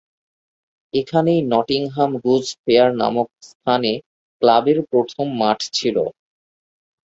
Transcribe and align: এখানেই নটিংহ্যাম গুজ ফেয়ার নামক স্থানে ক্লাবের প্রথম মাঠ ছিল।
এখানেই 0.93 1.39
নটিংহ্যাম 1.51 2.11
গুজ 2.23 2.45
ফেয়ার 2.61 2.89
নামক 3.01 3.27
স্থানে 3.49 3.91
ক্লাবের 4.41 4.77
প্রথম 4.89 5.25
মাঠ 5.41 5.59
ছিল। 5.73 5.97